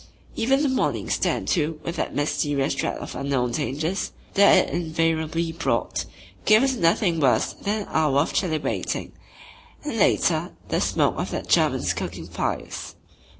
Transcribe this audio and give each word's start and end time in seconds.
Even 0.35 0.63
the 0.63 0.67
morning 0.67 1.11
"Stand 1.11 1.47
to" 1.49 1.79
with 1.83 1.95
that 1.97 2.15
mysterious 2.15 2.73
dread 2.73 2.97
of 2.97 3.13
unknown 3.15 3.51
dangers 3.51 4.11
that 4.33 4.65
it 4.67 4.73
invariably 4.73 5.51
brought 5.51 6.05
gave 6.43 6.63
us 6.63 6.73
nothing 6.73 7.19
worse 7.19 7.53
than 7.53 7.83
an 7.83 7.87
hour 7.91 8.17
of 8.19 8.33
chilly 8.33 8.57
waiting 8.57 9.11
and 9.83 9.99
later, 9.99 10.53
the 10.69 10.81
smoke 10.81 11.19
of 11.19 11.29
the 11.29 11.43
Germans' 11.43 11.93
cooking 11.93 12.25
fires. 12.27 12.95